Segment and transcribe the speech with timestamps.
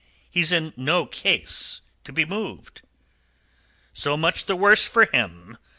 [0.31, 2.81] "He's in no case to be moved."
[3.93, 5.59] "So much the worse for him.